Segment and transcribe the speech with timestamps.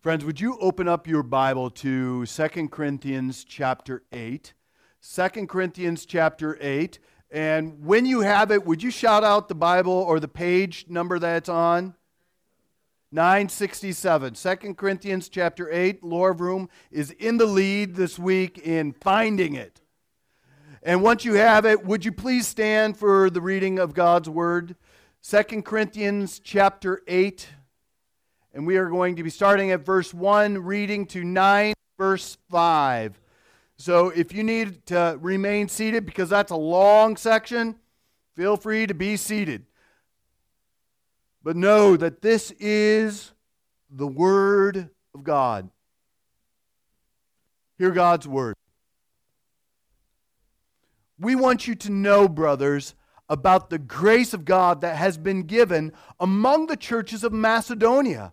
[0.00, 4.54] Friends, would you open up your Bible to 2 Corinthians chapter 8?
[5.02, 7.00] 2 Corinthians chapter 8.
[7.32, 11.18] And when you have it, would you shout out the Bible or the page number
[11.18, 11.96] that it's on?
[13.10, 14.34] 967.
[14.34, 16.04] 2 Corinthians chapter 8.
[16.04, 19.80] Laura Room is in the lead this week in finding it.
[20.80, 24.76] And once you have it, would you please stand for the reading of God's word?
[25.28, 27.48] 2 Corinthians chapter 8.
[28.58, 33.20] And we are going to be starting at verse 1, reading to 9, verse 5.
[33.76, 37.76] So if you need to remain seated because that's a long section,
[38.34, 39.64] feel free to be seated.
[41.44, 43.30] But know that this is
[43.90, 45.70] the Word of God.
[47.78, 48.56] Hear God's Word.
[51.16, 52.96] We want you to know, brothers,
[53.28, 58.32] about the grace of God that has been given among the churches of Macedonia.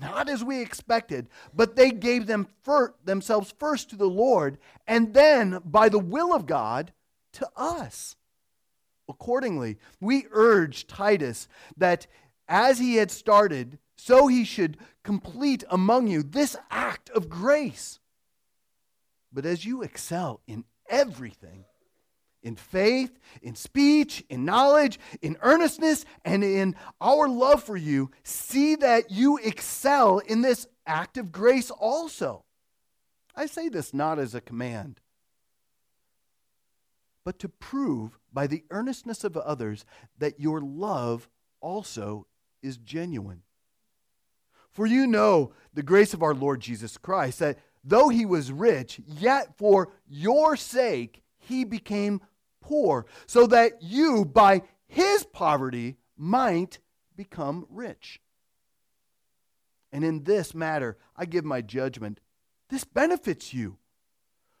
[0.00, 5.14] not as we expected, but they gave them fir- themselves first to the Lord, and
[5.14, 6.92] then, by the will of God,
[7.34, 8.16] to us.
[9.08, 12.06] Accordingly, we urge Titus that
[12.48, 18.00] as he had started, so he should complete among you this act of grace.
[19.32, 21.64] But as you excel in everything,
[22.44, 28.76] in faith, in speech, in knowledge, in earnestness, and in our love for you, see
[28.76, 32.44] that you excel in this act of grace also.
[33.34, 35.00] I say this not as a command,
[37.24, 39.84] but to prove by the earnestness of others
[40.18, 41.28] that your love
[41.60, 42.26] also
[42.62, 43.42] is genuine.
[44.70, 49.00] For you know the grace of our Lord Jesus Christ, that though he was rich,
[49.06, 52.20] yet for your sake he became
[52.64, 56.78] poor, so that you, by his poverty, might
[57.16, 58.20] become rich.
[59.92, 62.20] And in this matter, I give my judgment.
[62.70, 63.76] This benefits you,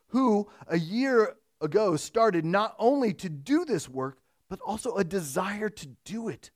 [0.08, 5.70] who a year ago started not only to do this work, but also a desire
[5.70, 6.50] to do it.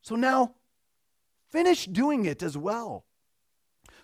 [0.00, 0.54] So now,
[1.50, 3.04] finish doing it as well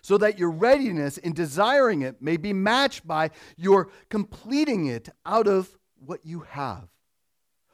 [0.01, 5.47] so that your readiness in desiring it may be matched by your completing it out
[5.47, 6.87] of what you have.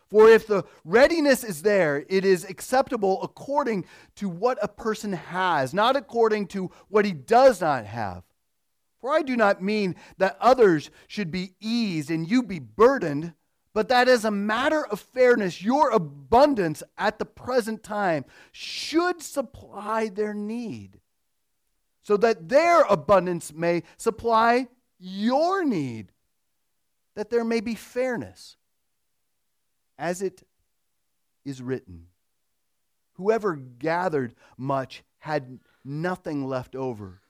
[0.09, 5.73] For if the readiness is there, it is acceptable according to what a person has,
[5.73, 8.23] not according to what he does not have.
[9.01, 13.33] For I do not mean that others should be eased and you be burdened,
[13.73, 20.07] but that as a matter of fairness, your abundance at the present time should supply
[20.07, 20.99] their need
[22.05, 24.67] so that their abundance may supply
[24.99, 26.11] your need,
[27.15, 28.57] that there may be fairness.
[29.97, 30.43] As it
[31.45, 32.07] is written,
[33.13, 37.21] whoever gathered much had nothing left over,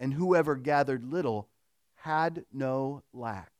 [0.00, 1.48] and whoever gathered little
[1.96, 3.52] had no lack.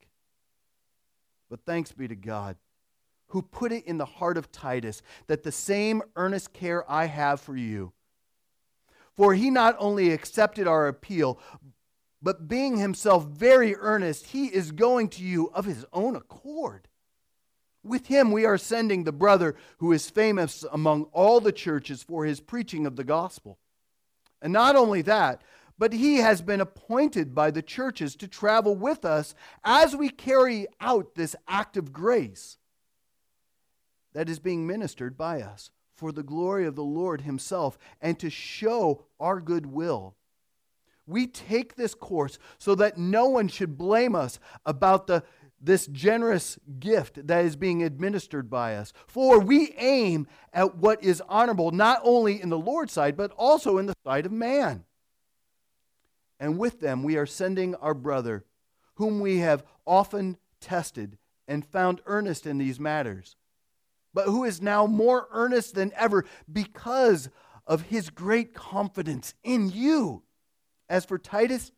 [1.51, 2.57] But thanks be to God
[3.29, 7.41] who put it in the heart of Titus that the same earnest care I have
[7.41, 7.93] for you
[9.19, 11.41] for he not only accepted our appeal,
[12.21, 16.89] but being himself very earnest, he is going to you of his own accord.
[17.85, 22.25] With him, we are sending the brother who is famous among all the churches for
[22.25, 23.59] his preaching of the gospel.
[24.43, 25.43] And not only that,
[25.79, 29.35] but he has been appointed by the churches to travel with us
[29.65, 32.59] as we carry out this act of grace
[34.13, 38.31] that is being ministered by us for the glory of the Lord Himself and to
[38.31, 40.17] show our goodwill.
[41.09, 45.25] We take this course so that no one should blame us about the,
[45.61, 48.93] this generous gift that is being administered by us.
[49.07, 53.79] For we aim at what is honorable not only in the Lord's sight, but also
[53.79, 54.85] in the sight of man.
[56.39, 58.45] And with them we are sending our brother,
[58.95, 61.19] whom we have often tested
[61.49, 63.35] and found earnest in these matters
[64.15, 67.29] but who is now more earnest than ever because
[67.67, 70.23] of his great confidence in you.
[70.89, 71.73] As for Titus,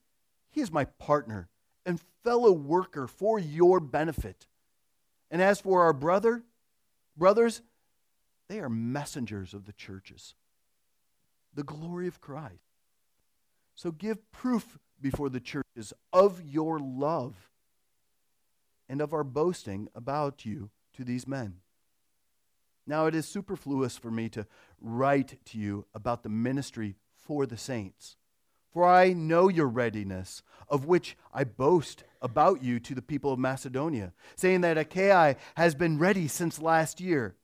[0.50, 1.48] he is my partner
[1.84, 4.46] and fellow worker for your benefit.
[5.30, 6.42] And as for our brother,
[7.16, 7.62] brothers,
[8.48, 10.34] they are messengers of the churches,
[11.54, 12.74] the glory of Christ.
[13.74, 17.50] So give proof before the churches of your love
[18.88, 21.56] and of our boasting about you to these men.
[22.86, 24.46] Now, it is superfluous for me to
[24.80, 28.16] write to you about the ministry for the saints.
[28.72, 33.38] For I know your readiness, of which I boast about you to the people of
[33.38, 37.34] Macedonia, saying that Achaia has been ready since last year,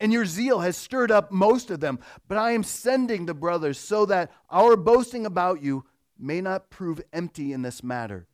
[0.00, 2.00] and your zeal has stirred up most of them.
[2.26, 5.84] But I am sending the brothers so that our boasting about you
[6.18, 8.26] may not prove empty in this matter,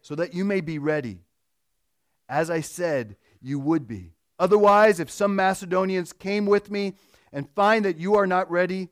[0.00, 1.22] so that you may be ready,
[2.28, 4.12] as I said you would be.
[4.38, 6.94] Otherwise, if some Macedonians came with me
[7.32, 8.90] and find that you are not ready,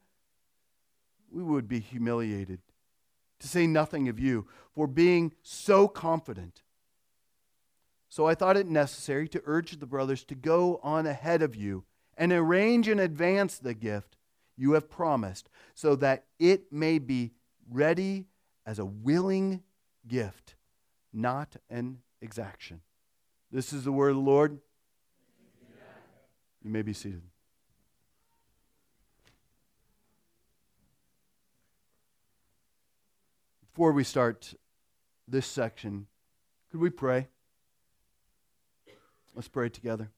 [1.36, 2.60] we would be humiliated,
[3.38, 6.62] to say nothing of you, for being so confident.
[8.08, 11.84] So I thought it necessary to urge the brothers to go on ahead of you
[12.16, 14.16] and arrange in advance the gift
[14.56, 17.32] you have promised, so that it may be
[17.70, 18.24] ready
[18.64, 19.62] as a willing
[20.08, 20.54] gift,
[21.12, 22.80] not an exaction.
[23.52, 24.58] This is the word of the Lord.
[26.64, 27.20] You may be seated.
[33.76, 34.54] Before we start
[35.28, 36.06] this section,
[36.70, 37.28] could we pray?
[39.34, 40.08] Let's pray together.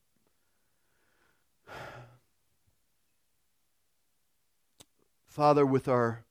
[5.27, 6.25] Father, with our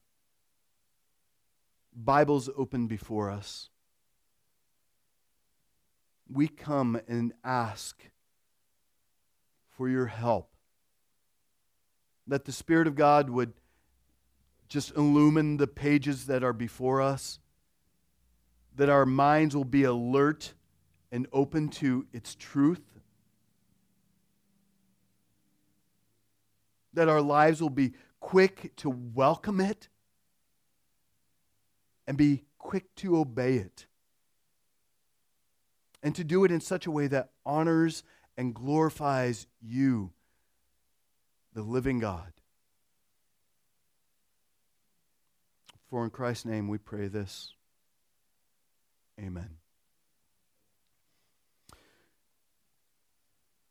[1.94, 3.68] Bibles open before us,
[6.32, 8.04] we come and ask
[9.76, 10.48] for your help.
[12.26, 13.52] That the Spirit of God would
[14.68, 17.38] just illumine the pages that are before us,
[18.76, 20.54] that our minds will be alert
[21.10, 22.82] and open to its truth,
[26.92, 29.88] that our lives will be quick to welcome it
[32.06, 33.86] and be quick to obey it.
[36.02, 38.02] And to do it in such a way that honors
[38.36, 40.12] and glorifies you,
[41.54, 42.32] the living God.
[45.88, 47.52] For in Christ's name we pray this.
[49.18, 49.48] Amen.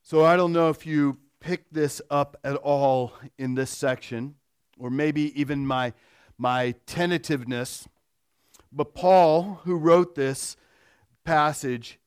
[0.01, 4.35] So I don't know if you picked this up at all in this section,
[4.79, 5.93] or maybe even my,
[6.37, 7.87] my tentativeness,
[8.71, 10.57] but Paul, who wrote this
[11.23, 11.99] passage,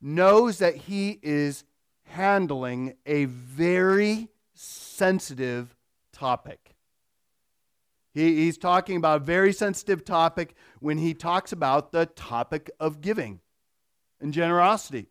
[0.00, 1.64] knows that he is
[2.04, 5.76] handling a very sensitive
[6.12, 6.74] topic.
[8.14, 13.00] He, he's talking about a very sensitive topic when he talks about the topic of
[13.00, 13.40] giving
[14.20, 15.08] and generosity.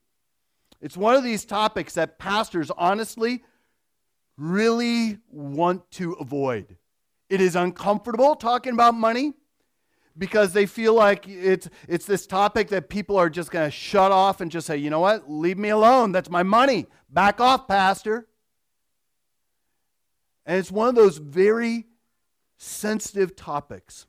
[0.81, 3.43] It's one of these topics that pastors honestly
[4.37, 6.77] really want to avoid.
[7.29, 9.33] It is uncomfortable talking about money
[10.17, 14.11] because they feel like it's, it's this topic that people are just going to shut
[14.11, 16.11] off and just say, you know what, leave me alone.
[16.11, 16.87] That's my money.
[17.09, 18.27] Back off, Pastor.
[20.45, 21.85] And it's one of those very
[22.57, 24.07] sensitive topics.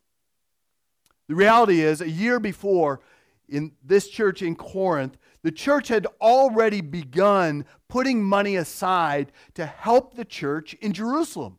[1.29, 3.01] The reality is, a year before,
[3.49, 10.15] in this church in Corinth, the church had already begun putting money aside to help
[10.15, 11.59] the church in Jerusalem.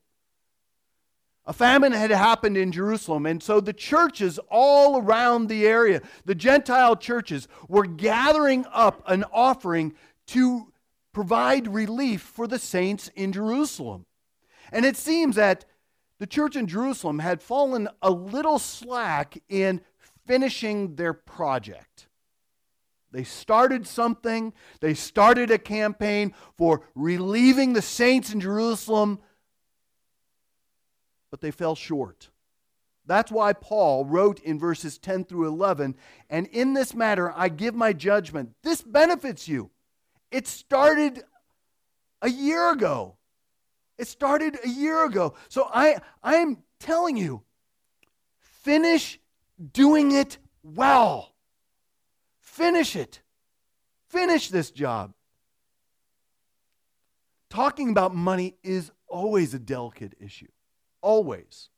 [1.46, 6.36] A famine had happened in Jerusalem, and so the churches all around the area, the
[6.36, 9.96] Gentile churches, were gathering up an offering
[10.28, 10.72] to
[11.12, 14.06] provide relief for the saints in Jerusalem.
[14.72, 15.66] And it seems that
[16.20, 19.82] the church in Jerusalem had fallen a little slack in
[20.28, 22.08] finishing their project.
[23.12, 29.20] They started something, they started a campaign for relieving the saints in Jerusalem,
[31.32, 32.30] but they fell short.
[33.06, 35.96] That's why Paul wrote in verses 10 through 11,
[36.30, 38.54] and in this matter I give my judgment.
[38.62, 39.72] This benefits you.
[40.30, 41.24] It started
[42.22, 43.16] a year ago.
[44.00, 45.36] It started a year ago.
[45.50, 47.44] So I, I'm telling you,
[48.40, 49.20] finish
[49.74, 51.36] doing it well.
[52.40, 53.22] Finish it.
[54.08, 55.14] Finish this job.
[57.50, 60.48] Talking about money is always a delicate issue.
[61.02, 61.70] Always.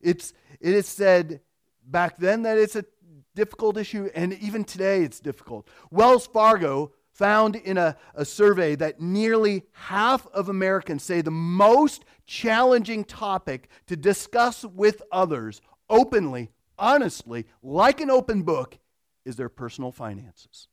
[0.00, 1.40] It's, it is said
[1.86, 2.86] back then that it's a
[3.34, 5.68] difficult issue, and even today it's difficult.
[5.90, 12.06] Wells Fargo found in a, a survey that nearly half of Americans say the most
[12.26, 15.60] challenging topic to discuss with others
[15.90, 18.78] openly, honestly, like an open book,
[19.26, 20.68] is their personal finances.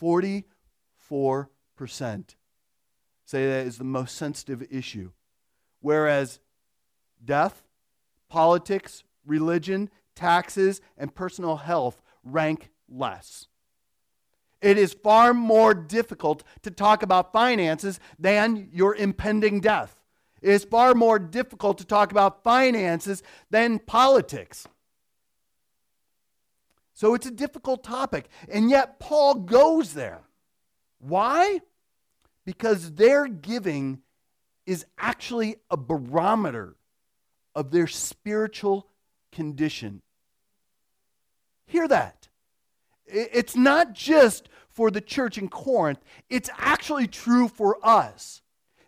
[0.00, 0.44] 44%
[3.26, 5.10] say that is the most sensitive issue.
[5.80, 6.40] Whereas
[7.22, 7.62] death,
[8.30, 13.48] politics, religion, taxes, and personal health rank less.
[14.62, 20.00] It is far more difficult to talk about finances than your impending death.
[20.42, 24.66] It is far more difficult to talk about finances than politics.
[26.92, 28.28] So it's a difficult topic.
[28.48, 30.20] And yet, Paul goes there.
[30.98, 31.60] Why?
[32.44, 34.02] Because their giving
[34.66, 36.76] is actually a barometer
[37.54, 38.86] of their spiritual
[39.32, 40.02] condition.
[41.66, 42.19] Hear that.
[43.12, 48.42] It's not just for the church in Corinth, it's actually true for us.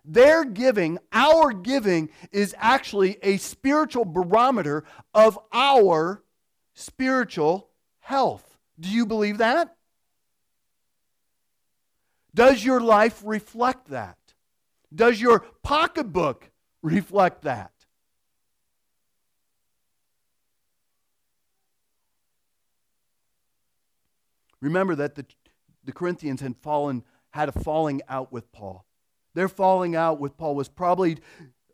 [0.05, 6.23] Their giving, our giving, is actually a spiritual barometer of our
[6.75, 8.59] spiritual health.
[8.81, 9.77] Do you believe that?
[12.35, 14.17] Does your life reflect that?
[14.95, 16.51] Does your pocketbook
[16.83, 17.72] reflect that?
[24.63, 25.27] Remember that the,
[25.85, 27.03] the Corinthians had fallen,
[27.33, 28.87] had a falling out with Paul.
[29.35, 31.19] Their falling out with Paul was probably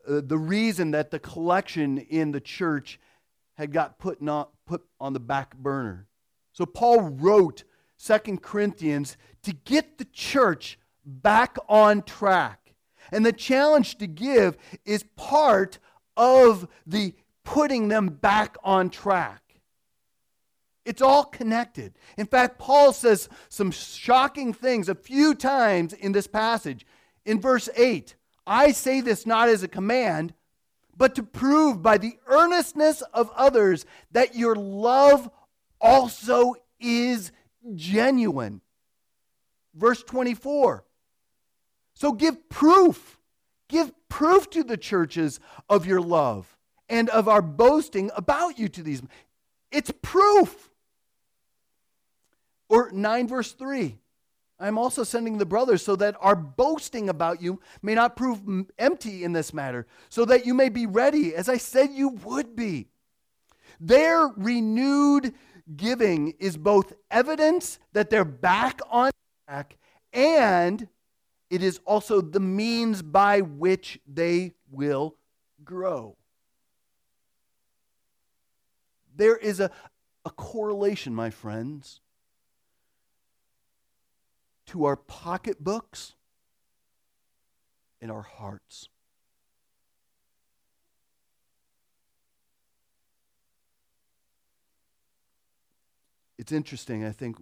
[0.08, 2.98] uh, the reason that the collection in the church
[3.54, 6.06] had got put, not, put on the back burner.
[6.52, 7.64] So Paul wrote
[7.96, 12.74] Second Corinthians to get the church back on track.
[13.12, 15.78] And the challenge to give is part
[16.16, 17.14] of the
[17.44, 19.47] putting them back on track.
[20.88, 21.92] It's all connected.
[22.16, 26.86] In fact, Paul says some shocking things a few times in this passage.
[27.26, 28.16] In verse 8,
[28.46, 30.32] I say this not as a command,
[30.96, 35.30] but to prove by the earnestness of others that your love
[35.78, 37.32] also is
[37.74, 38.62] genuine.
[39.74, 40.86] Verse 24.
[41.92, 43.18] So give proof.
[43.68, 46.56] Give proof to the churches of your love
[46.88, 49.02] and of our boasting about you to these.
[49.70, 50.67] It's proof.
[52.68, 53.98] Or 9 verse 3.
[54.60, 58.40] I am also sending the brothers so that our boasting about you may not prove
[58.78, 62.56] empty in this matter, so that you may be ready, as I said you would
[62.56, 62.88] be.
[63.78, 65.32] Their renewed
[65.76, 69.12] giving is both evidence that they're back on
[69.46, 69.76] track
[70.12, 70.88] and
[71.50, 75.16] it is also the means by which they will
[75.64, 76.16] grow.
[79.16, 79.70] There is a,
[80.24, 82.00] a correlation, my friends,
[84.68, 86.14] to our pocketbooks
[88.00, 88.88] and our hearts.
[96.36, 97.36] It's interesting, I think,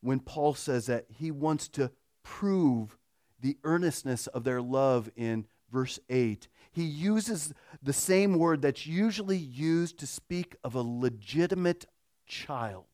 [0.00, 1.90] when Paul says that he wants to
[2.22, 2.96] prove
[3.40, 6.48] the earnestness of their love in verse 8.
[6.70, 11.86] He uses the same word that's usually used to speak of a legitimate
[12.26, 12.89] child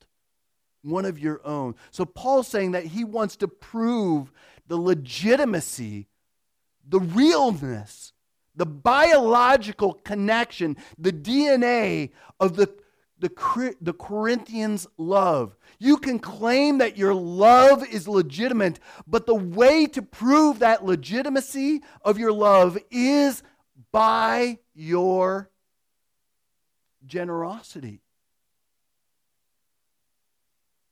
[0.87, 1.75] one of your own.
[1.91, 4.33] So Paul's saying that he wants to prove
[4.69, 6.07] the legitimacy,
[6.89, 8.13] the realness,
[8.55, 12.73] the biological connection, the DNA of the,
[13.19, 15.57] the, the Corinthians' love.
[15.79, 21.83] You can claim that your love is legitimate, but the way to prove that legitimacy
[22.03, 23.43] of your love is
[23.93, 25.51] by your
[27.07, 28.01] generosity.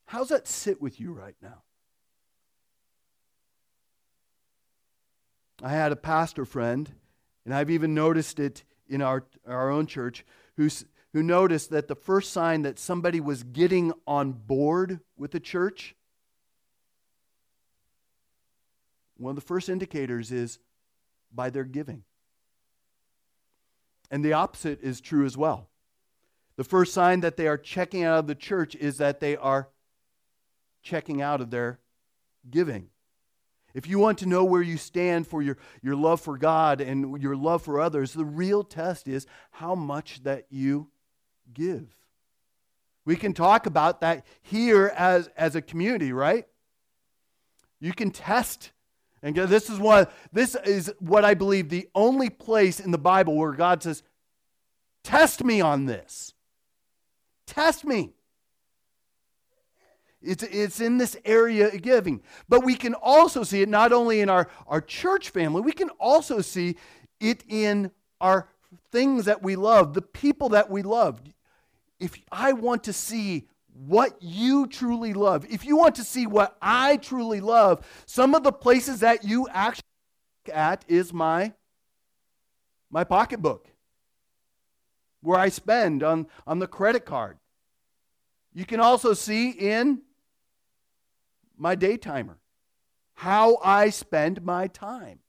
[0.05, 1.63] How's that sit with you right now?
[5.63, 6.91] I had a pastor friend,
[7.43, 10.25] and I've even noticed it in our, our own church,
[10.57, 15.39] who's, who noticed that the first sign that somebody was getting on board with the
[15.39, 15.95] church,
[19.17, 20.59] one of the first indicators is
[21.33, 22.03] by their giving.
[24.11, 25.69] And the opposite is true as well.
[26.57, 29.69] The first sign that they are checking out of the church is that they are
[30.85, 31.79] checking out of their
[32.49, 32.87] giving.
[33.73, 37.21] If you want to know where you stand for your, your love for God and
[37.21, 40.87] your love for others, the real test is how much that you
[41.53, 41.93] give.
[43.03, 46.47] We can talk about that here as, as a community, right?
[47.81, 48.71] You can test.
[49.21, 53.35] And this is what this is what I believe the only place in the Bible
[53.35, 54.03] where God says,
[55.03, 56.33] Test me on this.
[57.45, 58.14] Test me.
[60.25, 62.21] It's, it's in this area of giving.
[62.49, 65.89] But we can also see it not only in our, our church family, we can
[65.99, 66.77] also see
[67.19, 68.49] it in our
[68.91, 71.21] things that we love, the people that we love.
[71.99, 76.57] If I want to see what you truly love, if you want to see what
[76.61, 79.83] I truly love, some of the places that you actually
[80.47, 81.53] look at is my,
[82.89, 83.69] my pocketbook.
[85.25, 87.37] where I spend on, on the credit card.
[88.53, 90.01] You can also see in
[91.57, 92.37] my day timer
[93.15, 95.19] how I spend my time.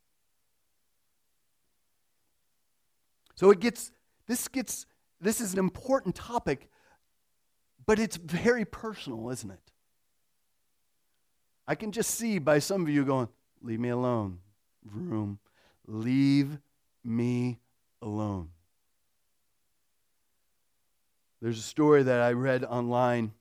[3.36, 3.92] So it gets
[4.26, 4.86] this gets
[5.20, 6.68] this is an important topic,
[7.86, 9.72] but it's very personal, isn't it?
[11.68, 13.28] I can just see by some of you going,
[13.62, 14.38] Leave me alone.
[14.84, 15.38] Room.
[15.86, 16.58] Leave
[17.02, 17.58] me
[18.02, 18.50] alone.
[21.40, 23.32] There's a story that I read online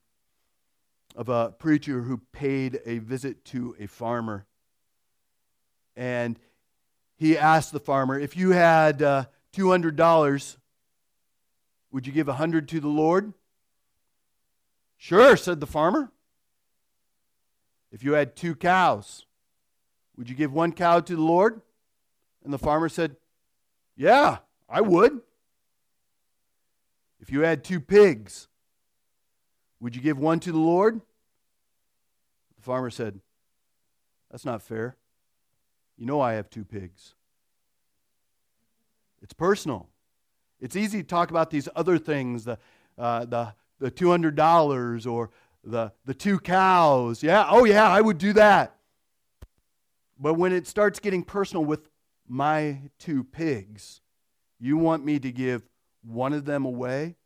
[1.15, 4.45] of a preacher who paid a visit to a farmer.
[5.95, 6.37] And
[7.15, 10.57] he asked the farmer, If you had uh, $200,
[11.91, 13.33] would you give 100 to the Lord?
[14.97, 16.11] Sure, said the farmer.
[17.91, 19.25] If you had two cows,
[20.17, 21.61] would you give one cow to the Lord?
[22.43, 23.15] And the farmer said,
[23.95, 25.21] Yeah, I would.
[27.21, 28.49] If you had two pigs,
[29.85, 30.99] would you give one to the Lord?
[32.55, 33.19] The farmer said,
[34.31, 34.97] That's not fair.
[35.95, 37.13] You know I have two pigs.
[39.21, 39.87] It's personal.
[40.59, 42.57] It's easy to talk about these other things, the,
[42.97, 45.29] uh, the, the $200 or
[45.63, 47.21] the, the two cows.
[47.21, 48.77] Yeah, oh yeah, I would do that.
[50.19, 51.91] But when it starts getting personal with
[52.27, 54.01] my two pigs,
[54.59, 55.61] you want me to give
[56.01, 57.17] one of them away?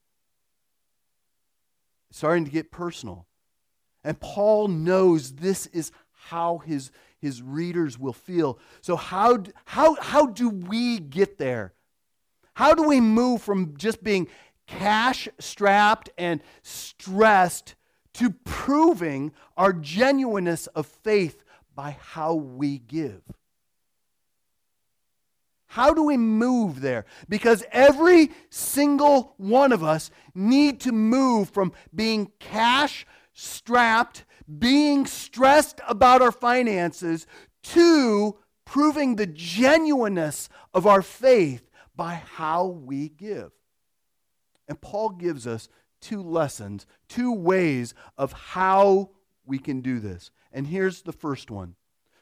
[2.11, 3.27] Starting to get personal.
[4.03, 8.59] And Paul knows this is how his, his readers will feel.
[8.81, 11.73] So, how, how, how do we get there?
[12.53, 14.27] How do we move from just being
[14.67, 17.75] cash strapped and stressed
[18.13, 21.43] to proving our genuineness of faith
[21.75, 23.21] by how we give?
[25.71, 27.05] How do we move there?
[27.29, 34.25] Because every single one of us need to move from being cash strapped,
[34.57, 37.27] being stressed about our finances,
[37.61, 43.51] to proving the genuineness of our faith by how we give.
[44.67, 45.69] And Paul gives us
[46.01, 49.11] two lessons, two ways of how
[49.45, 50.31] we can do this.
[50.51, 51.75] And here's the first one.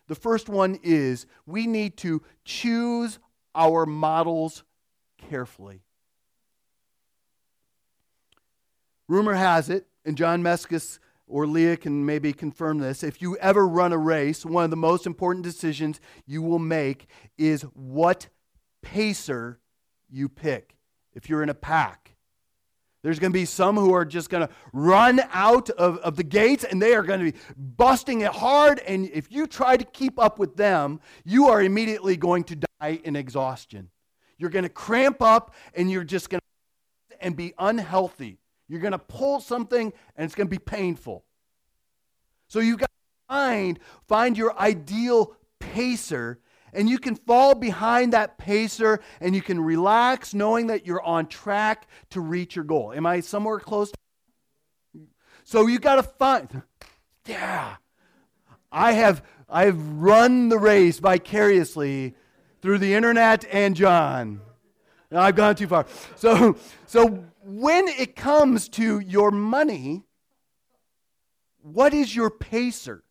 [0.07, 3.19] The first one is we need to choose
[3.57, 4.63] our models
[5.29, 5.81] carefully.
[9.09, 13.67] Rumor has it, and John Meskis or Leah can maybe confirm this, if you ever
[13.67, 18.27] run a race, one of the most important decisions you will make is what
[18.81, 19.59] pacer
[20.09, 20.77] you pick.
[21.13, 22.15] If you're in a pack,
[23.03, 26.23] there's going to be some who are just going to run out of, of the
[26.23, 28.79] gates and they are going to be busting it hard.
[28.79, 32.66] And if you try to keep up with them, you are immediately going to die
[32.81, 33.89] in exhaustion.
[34.37, 38.39] You're going to cramp up and you're just going to and be unhealthy.
[38.67, 41.23] You're going to pull something and it's going to be painful.
[42.47, 46.39] So you've got to find, find your ideal pacer
[46.73, 51.25] and you can fall behind that pacer and you can relax knowing that you're on
[51.27, 52.93] track to reach your goal.
[52.93, 53.91] Am I somewhere close?
[53.91, 53.97] To-
[55.43, 56.61] So you got to find
[57.25, 57.77] Yeah.
[58.71, 62.15] I have I have run the race vicariously
[62.67, 64.41] through the internet and John.
[65.09, 65.85] I've gone too far.
[66.17, 70.03] So so when it comes to your money,
[71.61, 73.05] what is your pacer?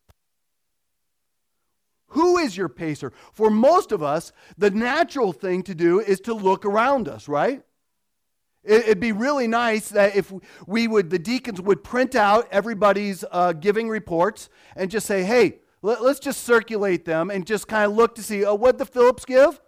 [2.09, 3.11] Who is your pacer?
[3.33, 7.63] For most of us, the natural thing to do is to look around us, right?
[8.63, 10.31] It'd be really nice that if
[10.67, 15.61] we would, the deacons would print out everybody's uh, giving reports and just say, hey,
[15.81, 18.85] let, us just circulate them and just kind of look to see, oh, what the
[18.85, 19.61] Phillips give?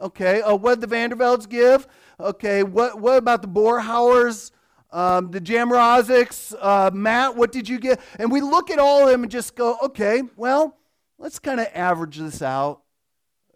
[0.00, 0.42] Okay.
[0.42, 1.86] Oh, what the Vandervelds give?
[2.20, 2.62] Okay.
[2.62, 4.50] What, what about the Borhauers?
[4.90, 6.54] Um, the Jamrozics?
[6.60, 8.00] Uh, Matt, what did you get?
[8.18, 10.76] And we look at all of them and just go, okay, well,
[11.18, 12.82] let's kind of average this out,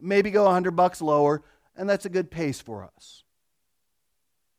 [0.00, 1.42] maybe go 100 bucks lower,
[1.76, 3.22] and that's a good pace for us.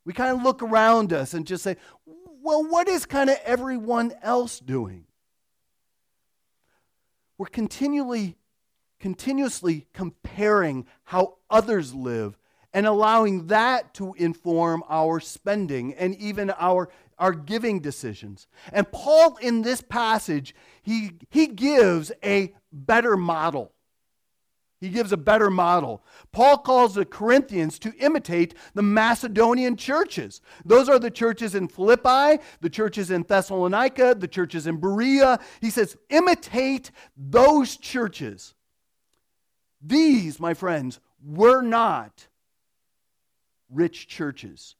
[0.06, 1.76] We kind of look around us and just say,
[2.42, 5.06] well, what is kind of everyone else doing?
[7.40, 8.36] We're continually,
[9.00, 12.38] continuously comparing how others live
[12.74, 18.46] and allowing that to inform our spending and even our, our giving decisions.
[18.74, 23.72] And Paul, in this passage, he, he gives a better model.
[24.80, 26.06] He gives a better model.
[26.32, 30.42] Paul calls the Corinthians to imitate the Macedonian churches.
[30.64, 35.40] Those are the churches in Philippi, the churches in Thessalonica, the churches in Berea.
[35.60, 38.56] He says, imitate those churches.
[39.82, 42.28] These, my friends, were not
[43.70, 44.76] rich churches.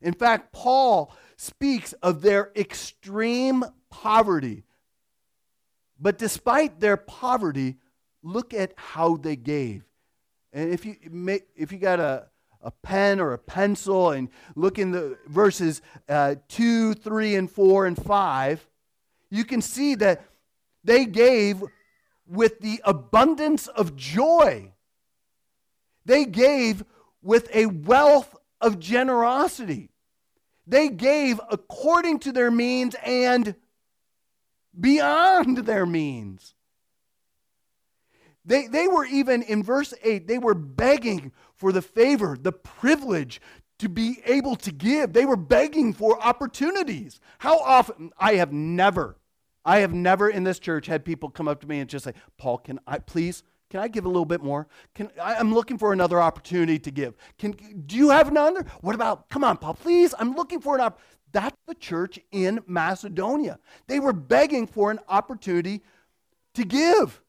[0.00, 4.62] In fact, Paul speaks of their extreme poverty.
[5.98, 7.78] But despite their poverty,
[8.22, 9.84] look at how they gave.
[10.52, 10.96] And if you,
[11.56, 12.26] if you got a,
[12.62, 17.86] a pen or a pencil and look in the verses uh, 2, 3, and 4,
[17.86, 18.66] and 5,
[19.30, 20.24] you can see that
[20.84, 21.62] they gave
[22.26, 24.72] with the abundance of joy.
[26.04, 26.84] They gave
[27.22, 29.90] with a wealth of generosity.
[30.66, 33.54] They gave according to their means and
[34.78, 36.54] beyond their means.
[38.48, 43.42] They, they were even, in verse 8, they were begging for the favor, the privilege
[43.78, 45.12] to be able to give.
[45.12, 47.20] They were begging for opportunities.
[47.40, 49.18] How often, I have never,
[49.66, 52.14] I have never in this church had people come up to me and just say,
[52.38, 54.66] Paul, can I please, can I give a little bit more?
[54.94, 57.16] Can, I, am looking for another opportunity to give.
[57.38, 57.50] Can,
[57.86, 58.64] do you have another?
[58.80, 61.14] What about, come on, Paul, please, I'm looking for an opportunity.
[61.32, 63.58] That's the church in Macedonia.
[63.88, 65.82] They were begging for an opportunity
[66.54, 67.20] to give.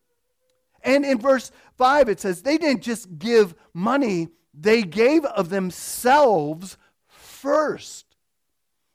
[0.83, 6.77] And in verse 5, it says, they didn't just give money, they gave of themselves
[7.07, 8.05] first.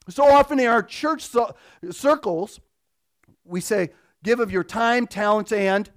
[0.09, 1.29] So often in our church
[1.91, 2.61] circles,
[3.45, 3.91] we say,
[4.23, 5.89] give of your time, talents, and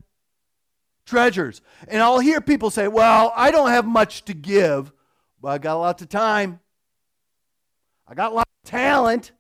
[1.07, 1.61] treasures.
[1.87, 4.91] And I'll hear people say, Well, I don't have much to give,
[5.41, 6.59] but I got lots of time.
[8.07, 9.31] I got lots of talent.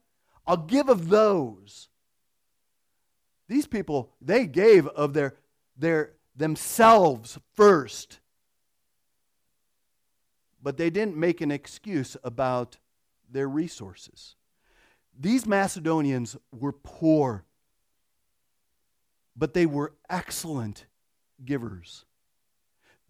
[0.47, 1.89] I'll give of those.
[3.47, 5.35] These people, they gave of their,
[5.77, 8.19] their themselves first.
[10.61, 12.77] But they didn't make an excuse about
[13.29, 14.35] their resources.
[15.19, 17.43] These Macedonians were poor,
[19.35, 20.85] but they were excellent
[21.43, 22.05] givers.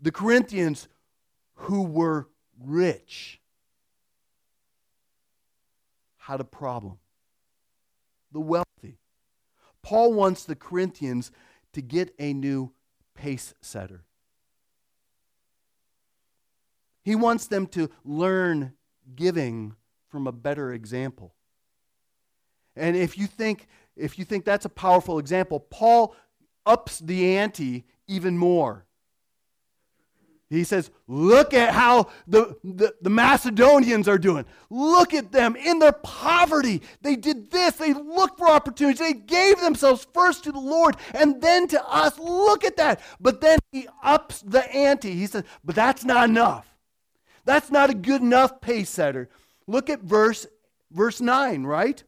[0.02, 0.88] The Corinthians,
[1.56, 2.30] who were
[2.64, 3.42] rich,
[6.18, 6.98] had a problem.
[8.32, 9.00] The wealthy.
[9.82, 11.32] Paul wants the Corinthians
[11.74, 12.72] to get a new
[13.18, 14.06] pace setter.
[17.04, 18.74] He wants them to learn
[19.16, 19.76] giving
[20.10, 21.34] from a better example.
[22.76, 26.16] And if you think if you think that's a powerful example, Paul
[26.66, 28.87] ups the ante even more.
[30.50, 34.46] He says, Look at how the, the, the, Macedonians are doing.
[34.70, 36.82] Look at them in their poverty.
[37.02, 37.76] They did this.
[37.76, 39.00] They looked for opportunities.
[39.00, 42.18] They gave themselves first to the Lord and then to us.
[42.18, 43.02] Look at that.
[43.20, 45.14] But then he ups the ante.
[45.14, 46.74] He says, But that's not enough.
[47.44, 49.30] That's not a good enough pace setter.
[49.68, 50.48] Look at verse,
[50.92, 52.02] verse 9, right?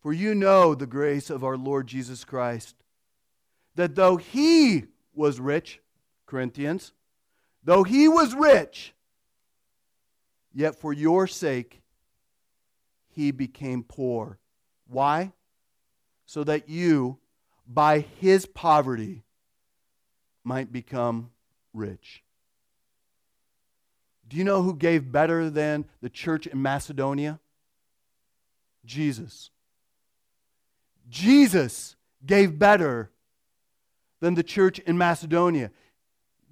[0.00, 2.76] For you know the grace of our Lord Jesus Christ,
[3.74, 4.84] that though he
[5.16, 5.80] was rich,
[6.26, 6.92] Corinthians,
[7.64, 8.94] though he was rich,
[10.52, 11.82] yet for your sake
[13.08, 14.38] he became poor.
[14.88, 15.32] Why?
[16.26, 17.18] So that you,
[17.66, 19.24] by his poverty,
[20.44, 21.30] might become
[21.72, 22.22] rich.
[24.28, 27.40] Do you know who gave better than the church in Macedonia?
[28.84, 29.50] Jesus.
[31.08, 33.10] Jesus gave better
[34.26, 35.70] than the church in Macedonia.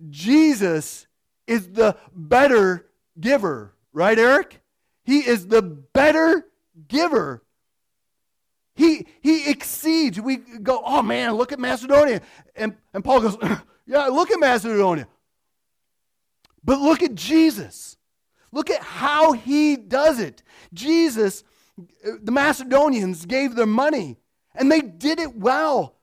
[0.09, 1.09] Jesus
[1.49, 2.87] is the better
[3.19, 4.61] giver, right, Eric?
[5.03, 6.47] He is the better
[6.87, 7.43] giver.
[8.77, 10.21] He, he exceeds.
[10.21, 12.21] We go, oh man, look at Macedonia.
[12.55, 13.37] And, and Paul goes,
[13.87, 15.09] yeah, look at Macedonia.
[16.63, 17.97] But look at Jesus.
[18.53, 20.45] Look at how he does it.
[20.73, 21.43] Jesus,
[21.77, 24.19] uh, the Macedonians gave their money
[24.55, 25.94] and they did it well,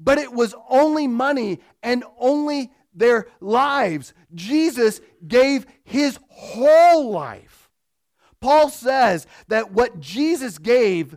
[0.00, 4.14] but it was only money and only their lives.
[4.34, 7.70] Jesus gave his whole life.
[8.40, 11.16] Paul says that what Jesus gave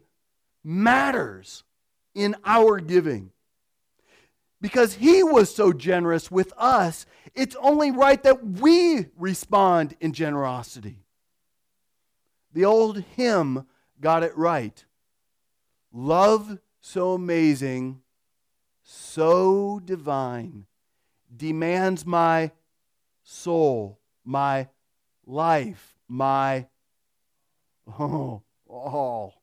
[0.63, 1.63] matters
[2.13, 3.31] in our giving.
[4.59, 10.99] Because he was so generous with us, it's only right that we respond in generosity.
[12.53, 13.65] The old hymn
[13.99, 14.85] got it right.
[15.91, 18.02] Love so amazing,
[18.83, 20.65] so divine,
[21.35, 22.51] demands my
[23.23, 24.67] soul, my
[25.25, 26.67] life, my
[27.99, 29.41] oh, all.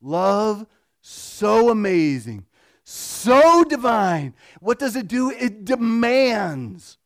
[0.00, 0.66] Love
[1.00, 2.46] so amazing,
[2.84, 4.34] so divine.
[4.60, 5.30] What does it do?
[5.30, 6.96] It demands.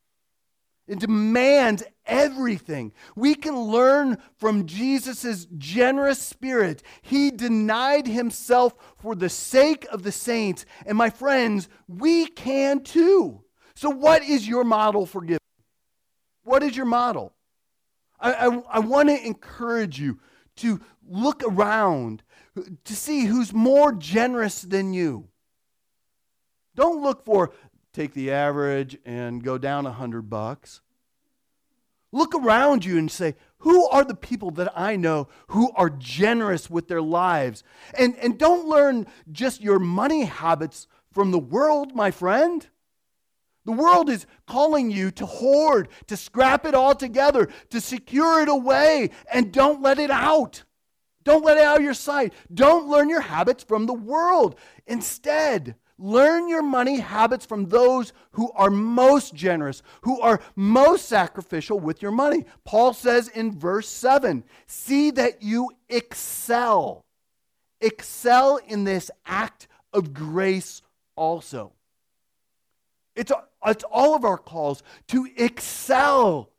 [0.86, 2.92] It demands everything.
[3.16, 6.82] We can learn from Jesus' generous spirit.
[7.02, 10.64] He denied himself for the sake of the saints.
[10.86, 13.42] And my friends, we can too.
[13.74, 15.38] So, what is your model for giving?
[16.42, 17.34] What is your model?
[18.20, 20.20] I, I, I want to encourage you
[20.56, 22.22] to look around
[22.84, 25.28] to see who's more generous than you.
[26.76, 27.52] Don't look for
[27.92, 30.80] take the average and go down a hundred bucks.
[32.14, 36.70] Look around you and say, who are the people that I know who are generous
[36.70, 37.64] with their lives?
[37.98, 42.64] And, and don't learn just your money habits from the world, my friend.
[43.64, 48.48] The world is calling you to hoard, to scrap it all together, to secure it
[48.48, 50.62] away, and don't let it out.
[51.24, 52.32] Don't let it out of your sight.
[52.52, 54.54] Don't learn your habits from the world.
[54.86, 61.78] Instead, learn your money habits from those who are most generous, who are most sacrificial
[61.78, 62.44] with your money.
[62.64, 67.04] Paul says in verse 7 see that you excel.
[67.80, 70.82] Excel in this act of grace
[71.16, 71.72] also.
[73.14, 73.30] It's,
[73.64, 76.50] it's all of our calls to excel.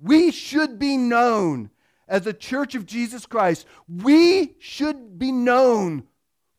[0.00, 1.70] We should be known
[2.06, 3.66] as a church of Jesus Christ.
[3.88, 6.04] We should be known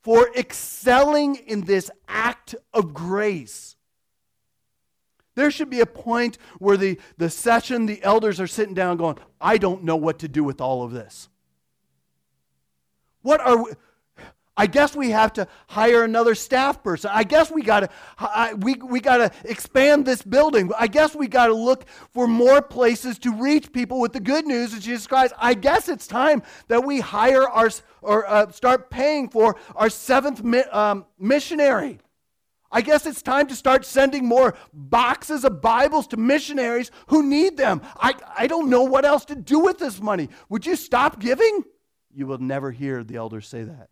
[0.02, 3.76] for excelling in this act of grace.
[5.36, 9.18] There should be a point where the, the session, the elders are sitting down going,
[9.40, 11.30] I don't know what to do with all of this.
[13.22, 13.72] What are we,
[14.60, 17.10] I guess we have to hire another staff person.
[17.14, 20.70] I guess we got to we, we got to expand this building.
[20.78, 24.46] I guess we got to look for more places to reach people with the good
[24.46, 25.34] news of Jesus Christ.
[25.40, 27.70] I guess it's time that we hire our
[28.02, 32.02] or uh, start paying for our seventh mi- um, missionary.
[32.70, 37.56] I guess it's time to start sending more boxes of Bibles to missionaries who need
[37.56, 37.82] them.
[37.96, 40.28] I, I don't know what else to do with this money.
[40.50, 41.64] Would you stop giving?
[42.14, 43.90] You will never hear the elders say that.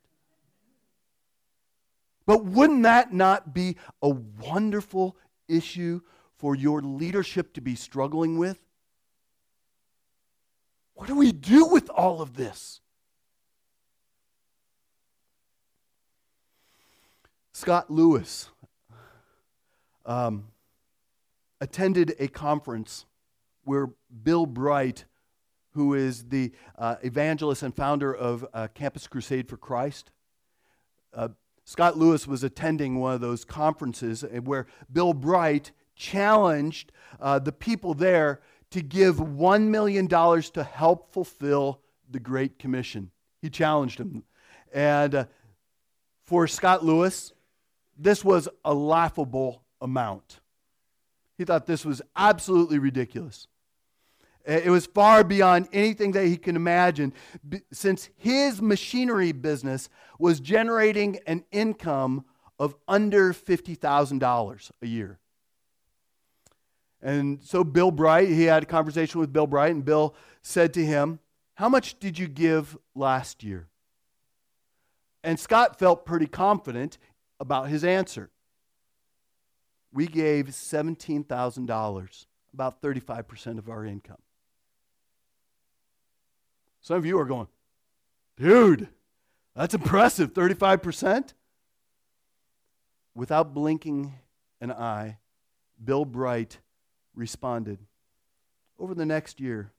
[2.28, 6.02] But wouldn't that not be a wonderful issue
[6.36, 8.60] for your leadership to be struggling with?
[10.94, 12.82] What do we do with all of this?
[17.54, 18.50] Scott Lewis
[20.06, 20.50] um,
[21.62, 23.06] attended a conference
[23.64, 23.90] where
[24.24, 25.06] Bill Bright,
[25.72, 30.12] who is the uh, evangelist and founder of uh, Campus Crusade for Christ,
[31.14, 31.30] uh,
[31.68, 37.94] Scott Lewis was attending one of those conferences where Bill Bright challenged uh, the people
[37.94, 38.40] there
[38.72, 43.12] to give $1 million to help fulfill the Great Commission.
[43.42, 44.24] He challenged them.
[44.74, 45.26] And uh,
[46.24, 47.34] for Scott Lewis,
[47.98, 50.40] this was a laughable amount.
[51.38, 53.50] He thought this was absolutely ridiculous.
[54.48, 57.14] Eh, it was far beyond anything that he can imagine
[57.72, 62.26] since his machinery business was generating an income
[62.58, 65.20] of under $50,000 a year.
[67.02, 70.84] And so Bill Bright, he had a conversation with Bill Bright, and Bill said to
[70.84, 71.20] him,
[71.56, 73.68] How much did you give last year?
[75.24, 76.98] And Scott felt pretty confident
[77.40, 78.32] about his answer.
[79.94, 84.18] We gave $17,000, about 35% of our income.
[86.88, 87.48] Some of you are going,
[88.38, 88.88] dude,
[89.54, 91.34] that's impressive, 35%.
[93.14, 94.14] Without blinking
[94.62, 95.18] an eye,
[95.84, 96.60] Bill Bright
[97.14, 97.80] responded,
[98.80, 99.74] Over the next year,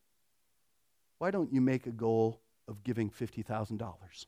[1.16, 4.26] why don't you make a goal of giving $50,000?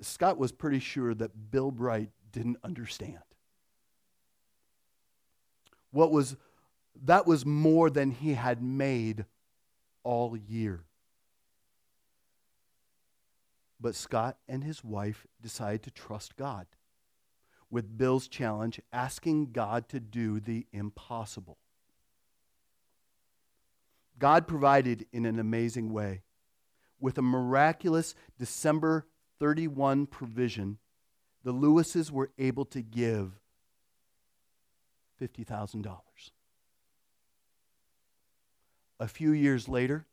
[0.00, 3.18] Scott was pretty sure that Bill Bright didn't understand.
[5.90, 6.38] What was
[7.04, 9.24] that was more than he had made
[10.02, 10.84] all year.
[13.80, 16.66] But Scott and his wife decided to trust God
[17.70, 21.58] with Bill's challenge, asking God to do the impossible.
[24.18, 26.22] God provided in an amazing way.
[26.98, 29.06] With a miraculous December
[29.38, 30.78] 31 provision,
[31.44, 33.38] the Lewises were able to give
[35.20, 36.00] $50,000
[39.00, 40.06] a few years later,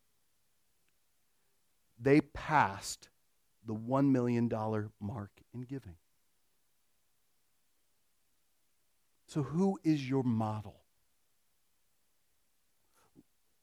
[1.99, 3.09] they passed
[3.65, 4.49] the $1 million
[4.99, 5.95] mark in giving.
[9.27, 10.81] So, who is your model?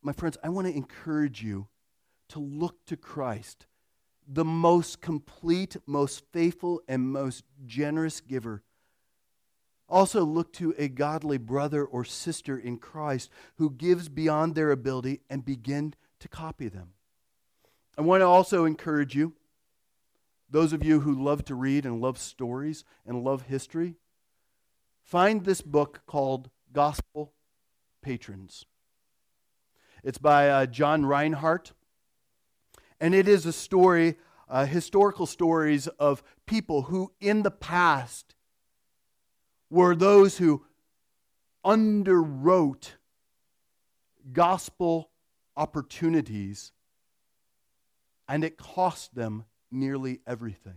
[0.02, 1.68] My friends, I want to encourage you
[2.30, 3.66] to look to Christ,
[4.26, 8.62] the most complete, most faithful, and most generous giver
[9.92, 13.28] also, look to a godly brother or sister in Christ
[13.59, 16.94] who gives beyond their ability and begin to copy them.
[17.98, 19.35] I want to also encourage you,
[20.50, 23.96] those of you who love to read and love stories and love history,
[25.02, 27.35] find this book called Gospel
[28.00, 28.64] patrons.
[30.02, 31.72] It's by uh, John Rinehart,
[32.98, 34.16] and it is a story,
[34.48, 38.35] uh, historical stories of people who in the past
[39.72, 40.62] were those who
[41.64, 42.90] underwrote
[44.30, 45.08] gospel
[45.56, 46.72] opportunities,
[48.28, 50.76] and it cost them nearly everything.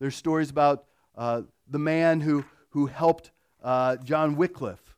[0.00, 3.30] There's stories about uh, the man who, who helped
[3.62, 4.96] uh, John Wycliffe,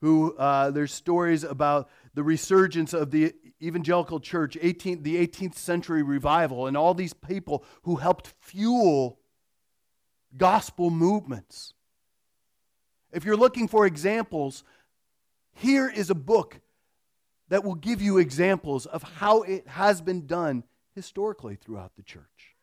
[0.00, 6.02] who uh, there's stories about the resurgence of the evangelical church, 18, the 18th century
[6.02, 9.18] revival, and all these people who helped fuel
[10.36, 11.74] gospel movements.
[13.12, 14.64] If you're looking for examples,
[15.54, 16.60] here is a book
[17.48, 20.64] that will give you examples of how it has been done
[20.94, 22.56] historically throughout the church.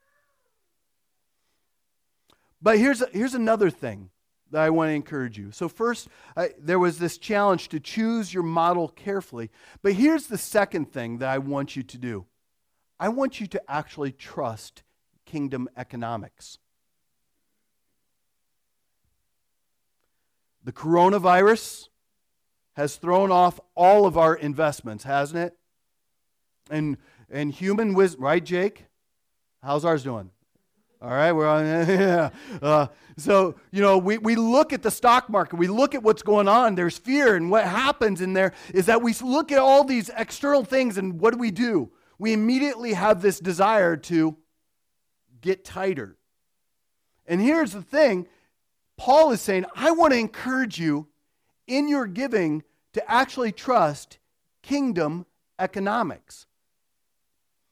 [2.61, 4.09] But here's, here's another thing
[4.51, 5.51] that I want to encourage you.
[5.51, 9.49] So, first, I, there was this challenge to choose your model carefully.
[9.81, 12.25] But here's the second thing that I want you to do
[12.99, 14.83] I want you to actually trust
[15.25, 16.57] kingdom economics.
[20.63, 21.87] The coronavirus
[22.73, 25.57] has thrown off all of our investments, hasn't it?
[26.69, 26.97] And,
[27.29, 28.85] and human wisdom, right, Jake?
[29.61, 30.31] How's ours doing?
[31.01, 31.65] All right, we're on.
[31.87, 32.29] Yeah.
[32.61, 36.23] Uh, so, you know, we, we look at the stock market, we look at what's
[36.23, 36.75] going on.
[36.75, 40.63] There's fear, and what happens in there is that we look at all these external
[40.63, 41.91] things, and what do we do?
[42.17, 44.37] We immediately have this desire to
[45.41, 46.17] get tighter.
[47.25, 48.27] And here's the thing
[48.99, 51.07] Paul is saying, I want to encourage you
[51.67, 54.19] in your giving to actually trust
[54.61, 55.25] kingdom
[55.57, 56.47] economics.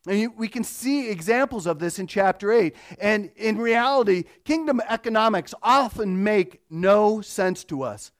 [0.07, 2.73] And we can see examples of this in chapter 8.
[2.97, 8.13] And in reality, kingdom economics often make no sense to us.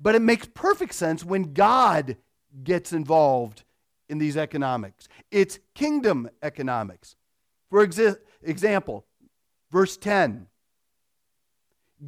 [0.00, 2.16] But it makes perfect sense when God
[2.62, 3.64] gets involved
[4.08, 5.08] in these economics.
[5.32, 7.16] It's kingdom economics.
[7.68, 9.06] For exa- example,
[9.72, 10.46] verse 10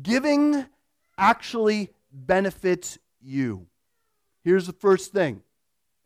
[0.02, 0.66] giving
[1.16, 3.66] actually benefits you.
[4.44, 5.42] Here's the first thing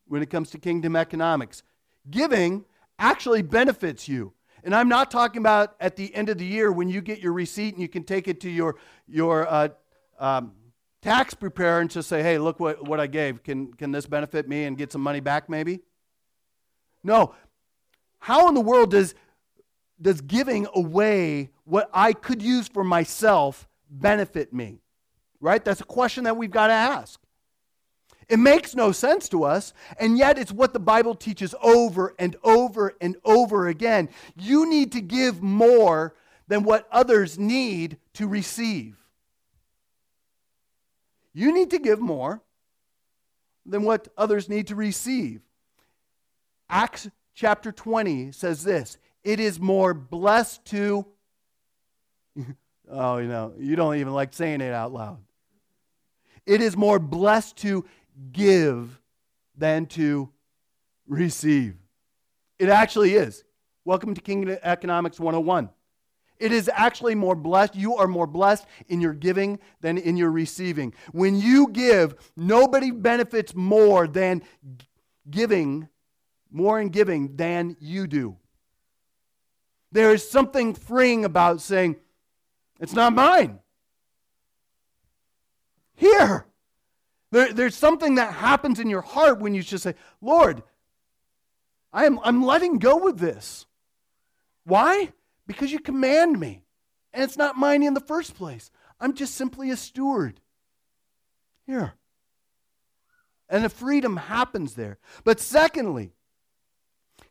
[0.07, 1.63] when it comes to kingdom economics
[2.11, 2.65] giving
[2.99, 4.33] actually benefits you.
[4.65, 7.33] And I'm not talking about at the end of the year when you get your
[7.33, 8.77] receipt and you can take it to your,
[9.09, 9.69] your uh,
[10.19, 10.53] um,
[11.01, 13.43] tax preparer and just say, hey, look what, what I gave.
[13.43, 15.81] Can, can this benefit me and get some money back maybe?
[17.03, 17.35] No.
[18.21, 19.17] How in the world does,
[20.01, 23.69] does giving away what I could use for myself
[24.01, 24.81] benefit me?
[25.41, 25.65] Right?
[25.65, 27.21] That's a question that we've got to ask.
[28.29, 32.37] It makes no sense to us, and yet it's what the Bible teaches over and
[32.43, 34.09] over and over again.
[34.37, 36.15] You need to give more
[36.49, 38.97] than what others need to receive.
[41.35, 42.43] You need to give more
[43.65, 45.41] than what others need to receive.
[46.69, 51.07] Acts chapter 20 says this It is more blessed to.
[52.93, 55.19] Oh, you know, you don't even like saying it out loud.
[56.47, 57.85] It is more blessed to
[58.33, 59.01] give
[59.57, 60.31] than to
[61.07, 61.77] receive.
[62.59, 63.45] It actually is.
[63.85, 65.71] Welcome to Kingdom Economics 101.
[66.39, 67.77] It is actually more blessed.
[67.77, 70.93] You are more blessed in your giving than in your receiving.
[71.13, 74.43] When you give, nobody benefits more than
[75.31, 75.89] giving,
[76.51, 78.37] more in giving than you do.
[79.93, 81.97] There is something freeing about saying,
[82.83, 83.61] it's not mine.
[85.95, 86.45] Here.
[87.31, 90.65] There, there's something that happens in your heart when you just say, Lord,
[91.93, 93.67] I am, I'm letting go with this.
[94.65, 95.13] Why?
[95.47, 96.65] Because you command me.
[97.15, 98.71] And it's not mine in the first place.
[98.99, 100.41] I'm just simply a steward.
[101.67, 101.93] Here.
[103.49, 104.99] And the freedom happens there.
[105.23, 106.15] But secondly,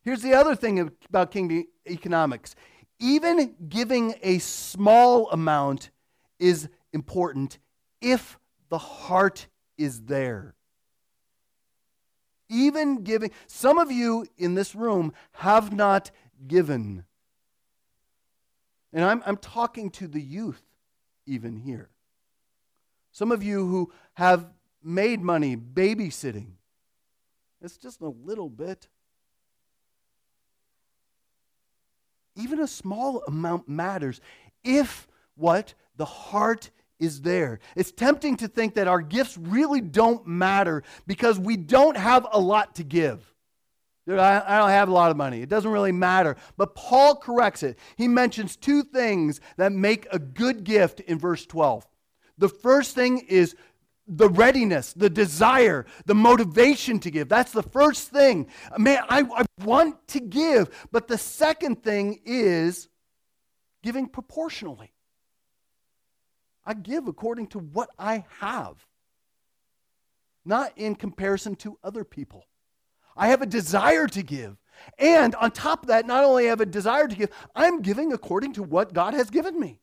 [0.02, 2.56] here's the other thing about kingdom economics
[3.02, 5.90] even giving a small amount
[6.40, 7.58] is important
[8.00, 8.38] if
[8.70, 9.48] the heart
[9.78, 10.54] is there.
[12.48, 16.12] Even giving, some of you in this room have not
[16.48, 17.04] given.
[18.94, 20.62] And I'm, I'm talking to the youth
[21.26, 21.90] even here.
[23.12, 24.46] Some of you who have
[24.84, 26.52] made money babysitting.
[27.62, 28.88] It's just a little bit.
[32.36, 34.22] Even a small amount matters
[34.64, 35.74] if what?
[35.98, 36.70] The heart
[37.00, 37.60] is there.
[37.76, 42.40] It's tempting to think that our gifts really don't matter because we don't have a
[42.40, 43.28] lot to give.
[44.08, 45.42] I don't have a lot of money.
[45.42, 46.36] It doesn't really matter.
[46.58, 47.78] But Paul corrects it.
[47.98, 51.88] He mentions two things that make a good gift in verse 12.
[52.38, 53.56] The first thing is
[54.12, 57.30] the readiness, the desire, the motivation to give.
[57.30, 58.48] That's the first thing.
[58.78, 60.70] Man, I, I want to give.
[60.92, 62.90] But the second thing is
[63.82, 64.94] giving proportionally.
[66.66, 68.86] I give according to what I have,
[70.46, 72.46] not in comparison to other people.
[73.16, 74.58] I have a desire to give.
[74.98, 78.54] And on top of that, not only have a desire to give, I'm giving according
[78.54, 79.80] to what God has given me.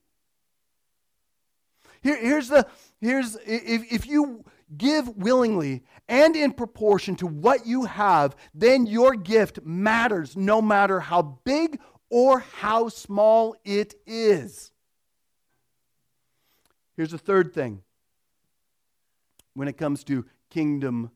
[2.03, 2.67] Here, here's the
[3.01, 4.45] here's if, if you
[4.77, 11.01] give willingly and in proportion to what you have, then your gift matters no matter
[11.01, 11.81] how big
[12.11, 14.73] or how small it is.
[16.97, 17.83] Here's the third thing
[19.55, 21.11] when it comes to kingdom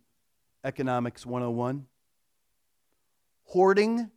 [0.65, 1.87] economics 101
[3.53, 4.11] hoarding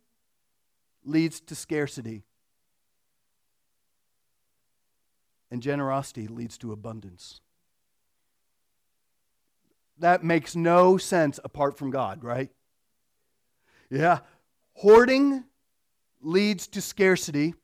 [1.04, 2.24] leads to scarcity,
[5.50, 7.40] and generosity leads to abundance.
[9.98, 12.50] That makes no sense apart from God, right?
[13.90, 14.20] Yeah.
[14.74, 15.44] Hoarding
[16.20, 17.54] leads to scarcity,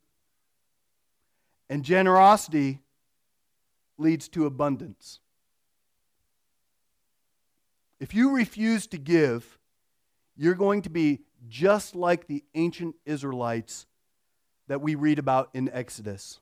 [1.68, 2.80] and generosity
[3.98, 5.20] leads to abundance.
[8.00, 9.58] If you refuse to give,
[10.36, 13.86] you're going to be just like the ancient Israelites
[14.68, 16.40] that we read about in Exodus.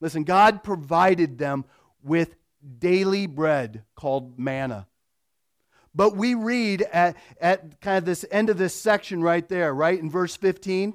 [0.00, 1.64] Listen, God provided them
[2.02, 2.36] with
[2.78, 4.86] daily bread called manna.
[5.94, 9.98] But we read at, at kind of this end of this section right there, right
[9.98, 10.94] in verse 15,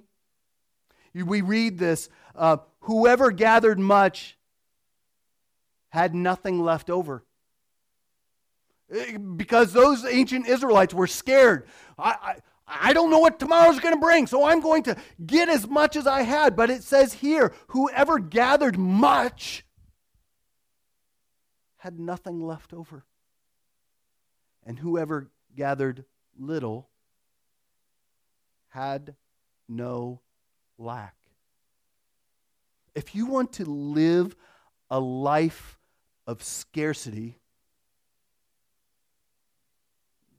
[1.13, 4.37] we read this uh, whoever gathered much
[5.89, 7.23] had nothing left over.
[8.91, 11.67] Eh, because those ancient Israelites were scared.
[11.97, 12.35] I, I,
[12.81, 14.95] I don't know what tomorrow's going to bring, so I'm going to
[15.25, 16.55] get as much as I had.
[16.55, 19.65] But it says here whoever gathered much
[21.77, 23.03] had nothing left over.
[24.65, 26.05] And whoever gathered
[26.39, 26.89] little
[28.69, 29.15] had
[29.67, 30.21] no
[30.77, 31.15] lack.
[32.95, 34.35] If you want to live
[34.89, 35.77] a life
[36.25, 37.37] of scarcity,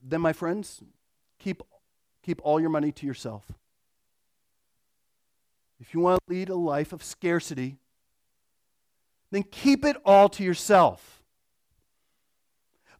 [0.03, 0.83] then, my friends,
[1.39, 1.63] keep,
[2.25, 3.53] keep all your money to yourself.
[5.79, 7.77] If you want to lead a life of scarcity,
[9.31, 11.23] then keep it all to yourself.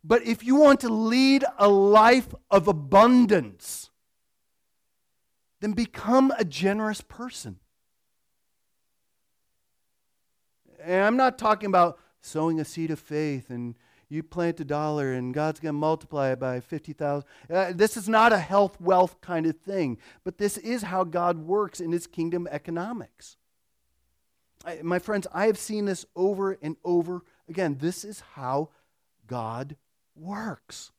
[0.03, 3.89] But if you want to lead a life of abundance,
[5.61, 7.59] then become a generous person.
[10.83, 13.75] And I'm not talking about sowing a seed of faith and
[14.09, 17.27] you plant a dollar and God's going to multiply it by 50,000.
[17.53, 21.39] Uh, this is not a health wealth kind of thing, but this is how God
[21.39, 23.37] works in his kingdom economics.
[24.65, 27.77] I, my friends, I have seen this over and over again.
[27.81, 28.71] This is how
[29.27, 29.77] God
[30.17, 30.91] works.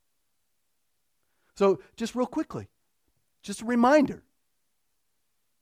[1.56, 2.68] So, just real quickly,
[3.42, 4.24] just a reminder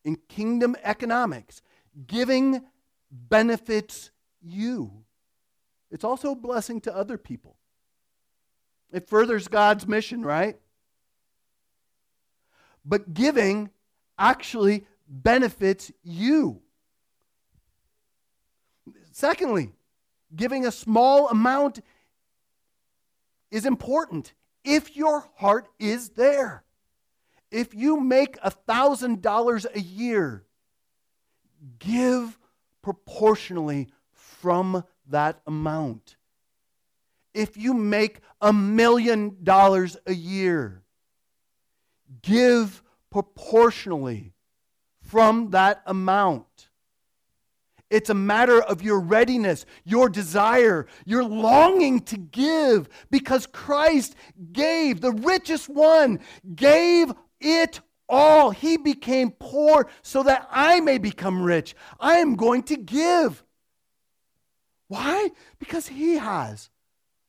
[0.03, 1.61] in kingdom economics,
[2.07, 2.61] giving
[3.11, 5.03] benefits you.
[5.93, 7.55] It's also a blessing to other people.
[8.91, 10.57] It furthers God's mission, right?
[12.83, 13.69] But giving
[14.17, 16.61] actually benefits you.
[19.11, 19.71] Secondly,
[20.35, 21.79] giving a small amount
[23.51, 24.33] is important
[24.63, 26.63] if your heart is there.
[27.51, 30.43] If you make a $1,000 a year,
[31.77, 32.39] give
[32.81, 36.15] proportionally from that amount.
[37.33, 40.83] If you make a million dollars a year,
[42.21, 44.33] give proportionally
[45.01, 46.69] from that amount.
[47.89, 54.15] It's a matter of your readiness, your desire, your longing to give because Christ
[54.51, 56.19] gave, the richest one,
[56.55, 58.49] gave it all.
[58.49, 61.75] He became poor so that I may become rich.
[61.99, 63.43] I am going to give.
[64.93, 65.31] Why?
[65.57, 66.69] Because He has.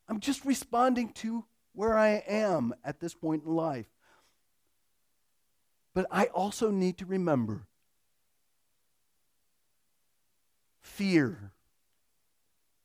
[0.07, 3.87] I'm just responding to where I am at this point in life.
[5.95, 7.67] But I also need to remember
[10.83, 11.53] fear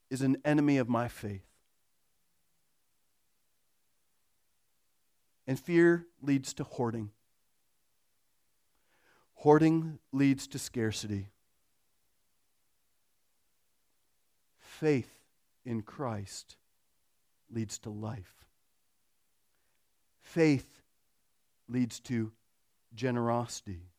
[0.09, 1.43] is an enemy of my faith.
[5.45, 7.11] And fear leads to hoarding.
[9.33, 11.31] Hoarding leads to scarcity.
[14.79, 15.19] Faith
[15.65, 16.55] in Christ
[17.51, 18.45] leads to life.
[20.21, 20.81] Faith
[21.67, 22.31] leads to
[22.95, 23.89] generosity.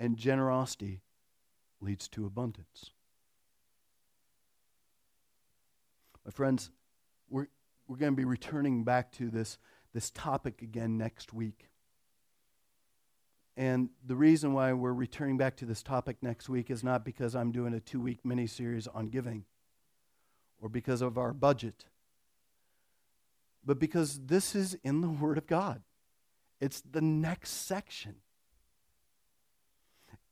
[0.00, 1.02] And generosity
[1.80, 2.90] leads to abundance.
[6.24, 6.70] My friends,
[7.28, 7.48] we're,
[7.88, 9.58] we're going to be returning back to this,
[9.92, 11.68] this topic again next week.
[13.58, 17.34] And the reason why we're returning back to this topic next week is not because
[17.34, 19.44] I'm doing a two week mini series on giving
[20.62, 21.86] or because of our budget,
[23.66, 25.82] but because this is in the Word of God.
[26.60, 28.14] It's the next section.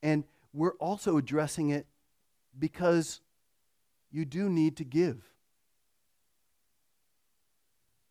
[0.05, 0.23] And
[0.53, 1.89] we're also addressing it
[2.57, 3.21] because
[4.13, 5.25] you do need to give.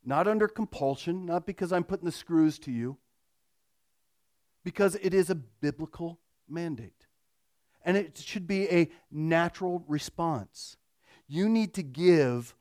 [0.03, 2.97] Not under compulsion, not because I'm putting the screws to you,
[4.66, 7.05] because it is a biblical mandate.
[7.86, 10.76] And it should be a natural response.
[11.28, 12.55] You need to give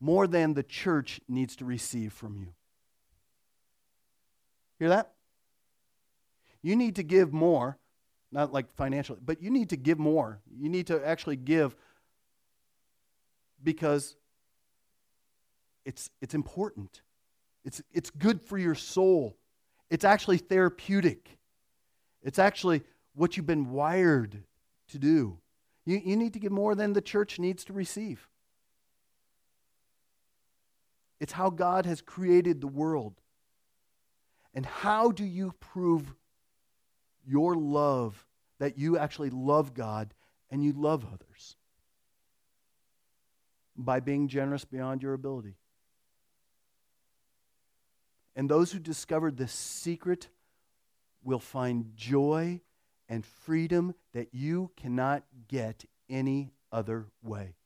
[0.00, 2.48] more than the church needs to receive from you.
[4.80, 5.12] Hear that?
[6.60, 7.78] You need to give more,
[8.32, 10.40] not like financially, but you need to give more.
[10.58, 11.76] You need to actually give
[13.62, 14.16] because
[15.84, 17.02] it's, it's important.
[17.64, 19.36] It's, it's good for your soul.
[19.88, 21.38] It's actually therapeutic.
[22.24, 22.82] It's actually
[23.14, 24.42] what you've been wired
[24.88, 25.38] to do.
[25.84, 28.28] You, you need to give more than the church needs to receive.
[31.20, 33.20] It's how God has created the world.
[34.54, 36.14] And how do you prove
[37.26, 38.26] your love
[38.58, 40.14] that you actually love God
[40.50, 41.56] and you love others?
[43.76, 45.56] By being generous beyond your ability.
[48.36, 50.28] And those who discovered this secret
[51.24, 52.60] will find joy
[53.08, 57.56] and freedom that you cannot get any other way.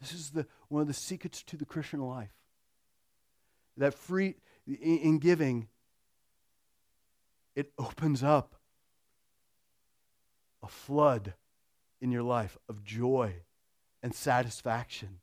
[0.00, 2.34] This is the, one of the secrets to the Christian life.
[3.76, 4.34] That free,
[4.66, 5.68] in, in giving,
[7.54, 8.56] it opens up
[10.62, 11.34] a flood
[12.00, 13.34] in your life of joy
[14.02, 15.20] and satisfaction.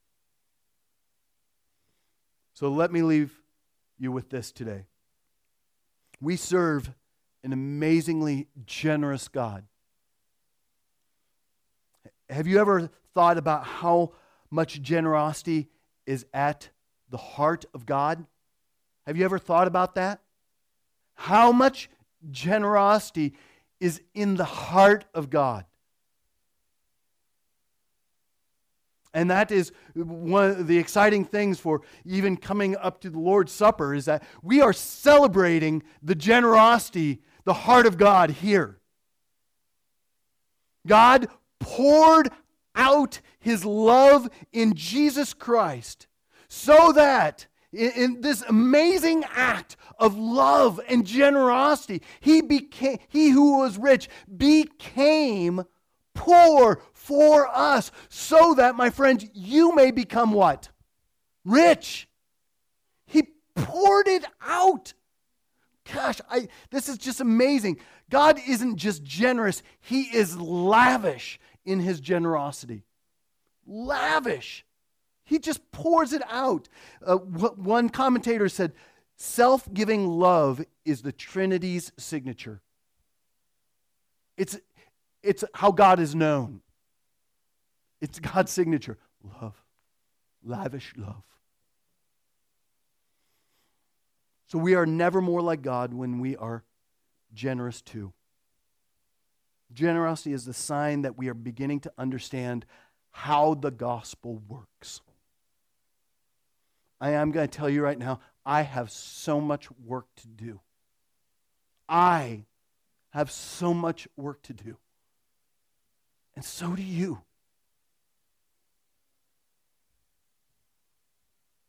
[2.54, 3.32] So let me leave
[3.98, 4.86] you with this today.
[6.24, 6.90] We serve
[7.42, 9.66] an amazingly generous God.
[12.30, 14.12] Have you ever thought about how
[14.50, 15.68] much generosity
[16.06, 16.70] is at
[17.10, 18.24] the heart of God?
[19.06, 20.20] Have you ever thought about that?
[21.14, 21.90] How much
[22.30, 23.34] generosity
[23.78, 25.66] is in the heart of God?
[29.14, 33.52] And that is one of the exciting things for even coming up to the Lord's
[33.52, 38.80] Supper is that we are celebrating the generosity, the heart of God here.
[40.86, 41.28] God
[41.60, 42.30] poured
[42.74, 46.08] out his love in Jesus Christ
[46.48, 53.78] so that in, this amazing act of love and generosity, he became he who was
[53.78, 55.64] rich became
[56.14, 60.70] poor for us so that, my friends, you may become what?
[61.44, 62.08] Rich.
[63.06, 63.24] He
[63.54, 64.94] poured it out.
[65.92, 67.78] Gosh, I, this is just amazing.
[68.08, 72.84] God isn't just generous, He is lavish in His generosity.
[73.66, 74.64] Lavish.
[75.24, 76.70] He just pours it out.
[77.04, 78.72] Uh, one commentator said,
[79.16, 82.62] self giving love is the Trinity's signature.
[84.38, 84.58] It's,
[85.22, 86.62] it's how God is known.
[88.00, 88.98] It's God's signature
[89.40, 89.62] love,
[90.42, 91.22] lavish love.
[94.46, 96.64] So we are never more like God when we are
[97.32, 98.12] generous too.
[99.72, 102.64] Generosity is the sign that we are beginning to understand
[103.10, 105.00] how the gospel works.
[107.00, 110.60] I am going to tell you right now, I have so much work to do.
[111.88, 112.44] I
[113.10, 114.76] have so much work to do.
[116.36, 117.22] And so do you.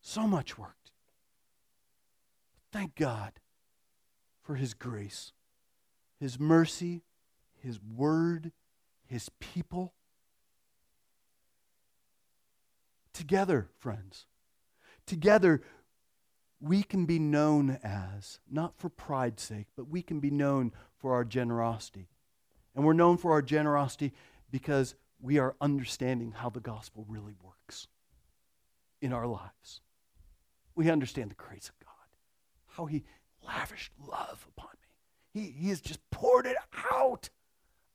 [0.08, 0.92] So much worked.
[2.72, 3.32] Thank God
[4.44, 5.34] for His grace,
[6.20, 7.02] His mercy,
[7.58, 8.52] His word,
[9.08, 9.96] His people.
[13.14, 14.28] Together, friends,
[15.08, 15.64] together,
[16.62, 21.16] we can be known as, not for pride's sake, but we can be known for
[21.16, 22.10] our generosity.
[22.76, 24.14] And we're known for our generosity
[24.52, 27.88] because we are understanding how the gospel really works
[29.02, 29.82] in our lives.
[30.76, 33.04] We understand the grace of God, how He
[33.46, 35.42] lavished love upon me.
[35.42, 36.58] He, he has just poured it
[36.92, 37.30] out.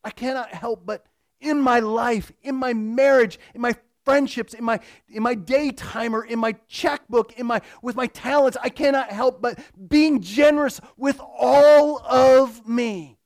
[0.03, 1.07] I cannot help but
[1.41, 3.75] in my life, in my marriage, in my
[4.05, 8.57] friendships, in my in my day timer, in my checkbook, in my with my talents,
[8.63, 9.59] I cannot help but
[9.89, 13.19] being generous with all of me.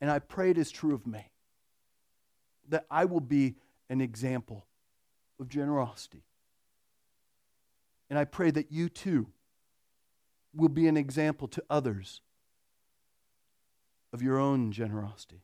[0.00, 1.30] And I pray it is true of me
[2.68, 3.56] that I will be
[3.88, 4.66] an example
[5.40, 6.24] of generosity.
[8.10, 9.26] And I pray that you too
[10.54, 12.22] will be an example to others
[14.12, 15.42] of your own generosity.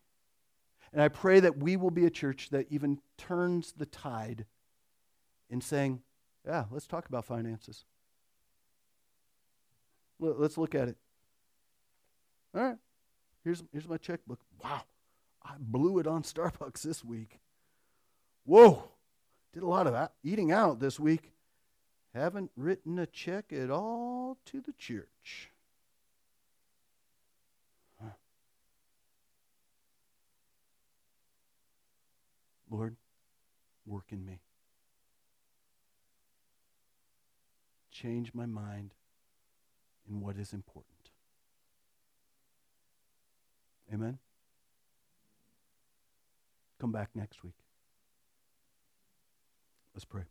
[0.92, 4.46] And I pray that we will be a church that even turns the tide
[5.50, 6.02] in saying,
[6.46, 7.84] yeah, let's talk about finances.
[10.18, 10.96] Let's look at it.
[12.54, 12.76] All right,
[13.42, 14.38] here's, here's my checkbook.
[14.62, 14.82] Wow,
[15.42, 17.40] I blew it on Starbucks this week.
[18.44, 18.84] Whoa,
[19.52, 21.33] did a lot of eating out this week.
[22.14, 25.50] Haven't written a check at all to the church.
[32.74, 32.96] Lord,
[33.86, 34.40] work in me.
[37.92, 38.94] Change my mind
[40.08, 40.90] in what is important.
[43.92, 44.18] Amen?
[46.80, 47.54] Come back next week.
[49.94, 50.24] Let's pray.